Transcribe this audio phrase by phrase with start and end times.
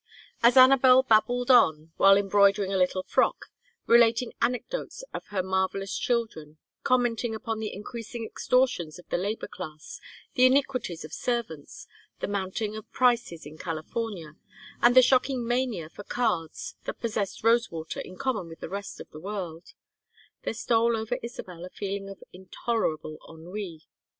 [0.41, 3.51] As Anabel babbled on, while embroidering a little frock,
[3.85, 9.99] relating anecdotes of her marvellous children, commenting upon the increasing extortions of the labor class,
[10.33, 11.85] the iniquities of servants,
[12.19, 14.33] the mounting of prices in California,
[14.81, 19.11] and the shocking mania for cards that possessed Rosewater in common with the rest of
[19.11, 19.73] the world,
[20.41, 23.83] there stole over Isabel a feeling of intolerable ennui.